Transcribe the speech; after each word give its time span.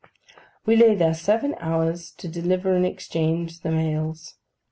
We 0.65 0.75
lay 0.77 0.95
there 0.95 1.13
seven 1.13 1.53
hours, 1.59 2.09
to 2.13 2.27
deliver 2.27 2.73
and 2.75 2.87
exchange 2.87 3.59
the 3.59 3.69
mails. 3.69 4.33